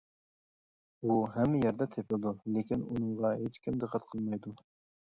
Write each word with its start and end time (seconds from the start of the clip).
ئۇ 1.07 1.17
ھەممە 1.35 1.61
يەردە 1.65 1.89
تېپىلىدۇ، 1.97 2.35
لېكىن 2.57 2.89
ئۇنىڭغا 2.89 3.35
ھېچكىم 3.45 3.83
دىققەت 3.87 4.11
قىلمايدۇ. 4.15 4.59